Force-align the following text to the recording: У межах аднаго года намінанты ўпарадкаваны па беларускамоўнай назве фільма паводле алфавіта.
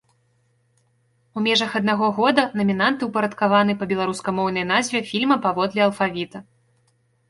У 1.39 1.43
межах 1.47 1.75
аднаго 1.81 2.09
года 2.21 2.47
намінанты 2.61 3.03
ўпарадкаваны 3.11 3.79
па 3.85 3.91
беларускамоўнай 3.95 4.69
назве 4.75 5.07
фільма 5.15 5.43
паводле 5.49 5.81
алфавіта. 5.91 6.49